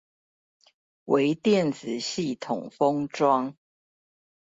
[1.05, 3.55] 微電子系統封裝